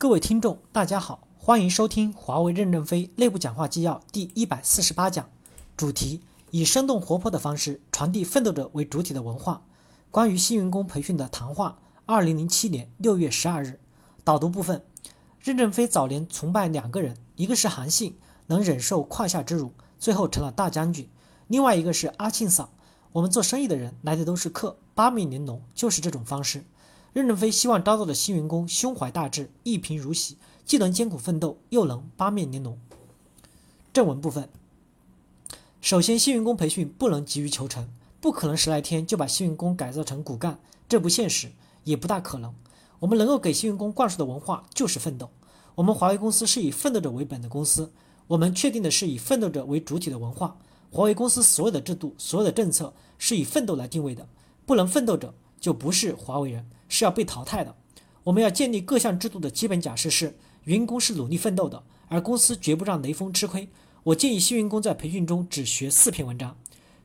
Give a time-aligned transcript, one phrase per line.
[0.00, 5.28] 各位听众，大家好，欢迎收听华为任正非内部讲话纪要第一百四十八讲，
[5.76, 6.20] 主题
[6.52, 9.64] 以生动活泼的方式传递奋斗者为主体的文化。
[10.12, 13.80] 关于新员工培训的谈话，二零零七年六月十二日。
[14.22, 14.84] 导读部分，
[15.40, 21.06] 任正非早年崇拜两个人，一个是韩信，能忍受胯下之辱，最后成了大将军；
[21.48, 22.70] 另外一个是阿庆嫂。
[23.10, 26.64] 我们做生意的人来的都是客，八面玲珑就是这种方式。
[27.12, 32.78] 任正非希望招到的新员工胸怀大志，一贫如洗，既能艰苦奋斗，又能八面玲珑。
[33.92, 34.48] 正文部分，
[35.80, 37.88] 首先，新员工培训不能急于求成，
[38.20, 41.50] 不可能十来天就把新员工改造成骨干，这不现实，
[41.84, 42.54] 也不大可能。
[43.00, 45.30] 我们能够给新员工灌输的文化就是奋斗。
[45.76, 47.92] 我们华为公司是以奋斗者为本的公司，
[48.26, 50.58] 我们确定的是以奋斗者为主体的文化。
[50.90, 54.28] 华为公司所有的制度、所有的政策是以奋斗来定位的，
[54.66, 56.68] 不能奋斗者就不是华为人。
[56.88, 57.76] 是要被淘汰的。
[58.24, 63.68] 我们要建立各项制度的基本假设是：员工是努力奋斗的，而公司绝不让雷锋吃亏。
[64.04, 66.56] 我建议新员工在培训中只学四篇文章。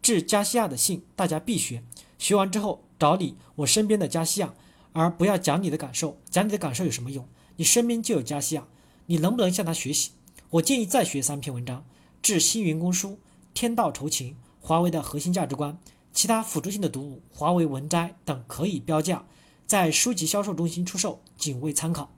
[0.00, 1.82] 致加西亚的信，大家必学。
[2.18, 4.54] 学完之后找你我身边的加西亚，
[4.92, 6.18] 而不要讲你的感受。
[6.30, 7.28] 讲你的感受有什么用？
[7.56, 8.66] 你身边就有加西亚，
[9.06, 10.12] 你能不能向他学习？
[10.50, 11.84] 我建议再学三篇文章。
[12.22, 13.18] 致新员工书，
[13.52, 15.78] 天道酬勤，华为的核心价值观，
[16.16, 19.26] 其他辅助性的读物，华为文摘等可以标价。
[19.66, 22.10] 在书籍销售中心出售，仅为参考。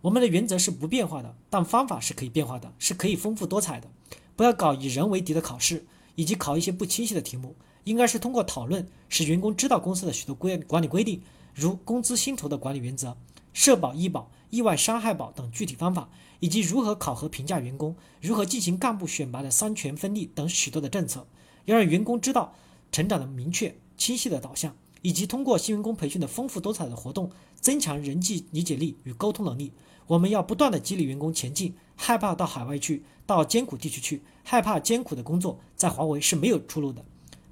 [0.00, 3.90] 我们的原则是不变化的，但方法是可以变化的，是可以丰富多彩的。
[4.34, 5.84] 不要搞以人为敌的考试，
[6.14, 7.54] 以及考一些不清晰的题目。
[7.84, 11.22] 应该是通过讨论，使员工知道公司的许多规管理规定，
[11.54, 13.14] 如工资薪酬的管理原则、
[13.52, 16.08] 社保、医保、意外伤害保等具体方法，
[16.40, 21.26] 以及如何考核评价员工、如何进行干部选拔的三权分立等许多的政策，
[21.66, 22.54] 要让员工知道
[22.92, 24.74] 成长的明确、清晰的导向。
[25.00, 27.30] 以及通过新员工培训的丰富多彩的活动，
[27.60, 29.72] 增强人际理解力与沟通能力。
[30.08, 37.04] 我们要不断的激励员工前进，害怕到海外去，到艰苦地区去，害怕艰苦的工作，在华为是没有出路的。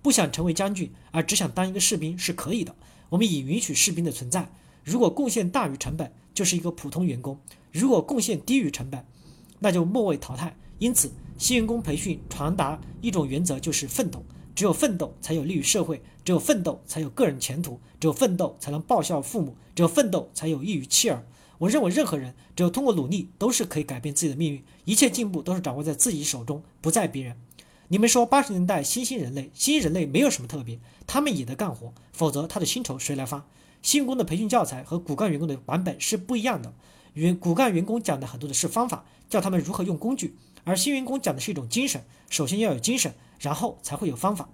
[0.00, 2.74] 不想成为将军，而只想当一个士兵是可以的。
[3.10, 4.50] 我们已允许士兵的存在。
[4.82, 7.36] 如果贡献大于成本，就是一个普通员工；
[7.70, 9.04] 如果贡献低于成本，
[9.58, 10.56] 那就末位淘汰。
[10.78, 14.24] 因此，新员工培训传达一种原则，就是奋斗。
[14.54, 21.24] 只有奋斗才有利于社会，只有奋斗才有个人前途，只有奋斗才能报效父母，只有奋斗才有益于妻儿。
[21.58, 24.62] 我认为任何人只有通过努力，都是可以改变自己的命运。
[24.84, 27.36] 一切进步都是掌握在自己手中，不在别人。
[27.88, 33.46] 你们说八十年代新兴人类，新兴人类没有什么特别，他们也得干活，否则他的薪酬谁来发？
[33.82, 36.72] 新员工的培训教材和骨干员工的版本是不一样的。
[37.14, 43.14] 员骨干员工讲的很多的是方法，教他们如何用工具，而新员工讲的是一种精神，首先要有精神。
[43.40, 44.48] 然后才会有方法。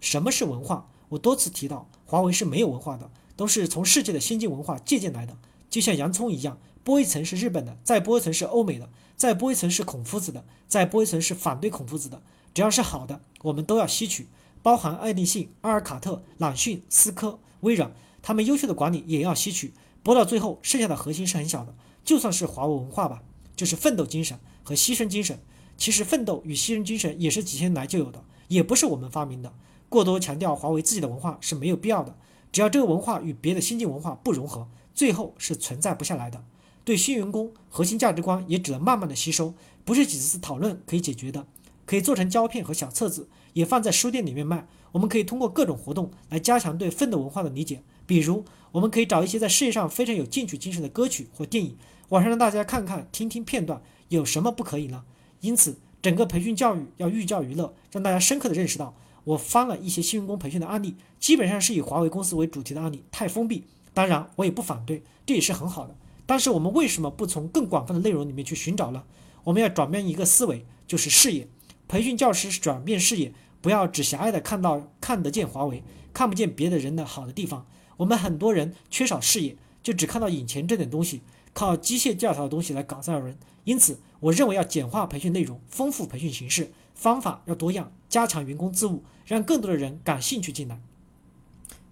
[0.00, 0.86] 什么是文化？
[1.10, 5.36] 我多次提到，华为是没有文化的，都是从世界的先进文化借鉴来的。
[5.68, 12.22] 就像洋葱一样，剥一层是日本的，再剥一层是欧美的，再剥一层是孔夫子的，再剥一层是反对孔夫子的。
[12.54, 14.28] 只要是好的，我们都要吸取，
[14.62, 17.92] 包含爱立信、阿尔卡特、朗讯、思科、微软，
[18.22, 19.74] 他们优秀的管理也要吸取。
[20.02, 21.74] 剥到最后，剩下的核心是很小的，
[22.04, 23.22] 就算是华为文化吧，
[23.54, 25.38] 就是奋斗精神和牺牲精神。
[25.76, 29.52] 其实奋斗与牺牲精神也是几千年来就有的，也不是我们发明的。
[29.88, 32.16] 过多强调华为自己的文化是没有必要的。
[32.52, 36.44] 只要这个文化与别的先进文化不融合，最后是存在不下来的。
[36.84, 41.46] 对新员工核心价值观也只能慢慢的吸收，不是几次讨论可以解决的。
[41.86, 44.66] 可以做成胶片和小册子，也放在书店里面卖。
[44.92, 47.82] 我们可以通过各种活动来加强对奋斗文化的理解。
[48.10, 51.76] 比如，我们可以找一些在事业上非常有进取精神的歌曲或电影，
[52.08, 55.04] 晚上让大家看看、听听片段，有什么不可以呢？
[55.42, 63.62] 因此，整个培训教育要寓教于乐，让大家深刻的认识到，我翻了一些新员工培训的案例，基本上是以华为公司为主题的案例，太封闭。
[63.94, 65.94] 当然，我也不反对，这也是很好的。
[66.26, 69.04] 但是，我们为什么不从更广泛的内容里面去寻找呢？
[69.44, 71.46] 我们要转变一个思维，就是视野。
[71.86, 77.64] 培训教师转变视野，不要只狭隘的看到看得见华为，看不见别的人的好的地方。
[78.00, 81.20] 我们很多人缺少视野，就只看到眼前这点东西。
[81.52, 90.80] 靠机械教条的东西来搞造人，因此我认为要简化培训内容，丰富培训形式，方法要多样，加强员工自悟，让更多的人感兴趣进来。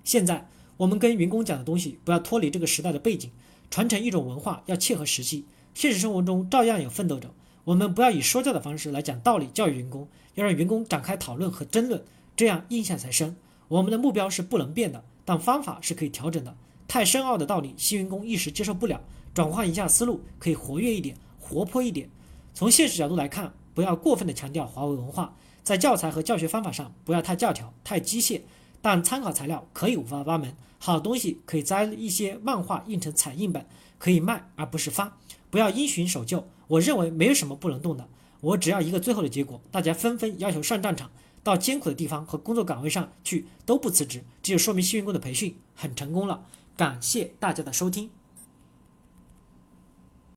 [0.05, 0.49] 现在
[0.79, 3.31] 我们跟员工讲的东西不要脱离这个时代的背景，
[3.69, 5.45] 传承一种文化要切合实际，
[5.75, 7.35] 现实生活中照样有奋斗者。
[7.65, 12.03] 我们不要以说教的方式来讲道理教育员工，要让员工展开讨论和争论，
[12.35, 13.37] 这样印象才深。
[13.67, 16.57] 我们的目标是不能变的，但方法是可以调整的。
[16.87, 18.99] 太深奥的道理，新员工一时接受不了。
[19.35, 22.09] 转换一下思路，可以活跃一点，活泼一点。
[22.55, 28.41] 从现实角度来看，不要过分的强调华为文化，在教材和教学方法上不要太教条、太机械。
[28.81, 33.67] 但参考材料可以五花八门，好东西可以摘一些漫画印成彩印本，
[33.99, 35.19] 可以卖而不是发。
[35.51, 36.49] 不要因循守旧。
[36.69, 38.09] 我认为没有什么不能动的，
[38.41, 41.11] 我只要一个最后的结果，大家纷纷要求上战场，
[41.49, 46.45] 到艰苦的地方和工作岗位上去都不辞职，这就说明新员工的培训很成功了。
[46.77, 48.11] 感谢大家的收听。